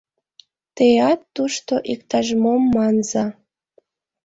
—Теат 0.75 1.21
тушто 1.35 1.73
иктаж-мом 1.91 2.61
манза! 2.75 3.25